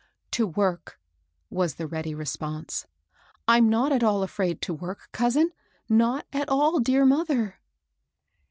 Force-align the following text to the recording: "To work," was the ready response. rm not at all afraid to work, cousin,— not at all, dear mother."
"To 0.31 0.47
work," 0.47 0.99
was 1.51 1.75
the 1.75 1.85
ready 1.85 2.15
response. 2.15 2.87
rm 3.47 3.69
not 3.69 3.91
at 3.91 4.01
all 4.01 4.23
afraid 4.23 4.59
to 4.63 4.73
work, 4.73 5.09
cousin,— 5.11 5.51
not 5.89 6.25
at 6.33 6.49
all, 6.49 6.79
dear 6.79 7.05
mother." 7.05 7.59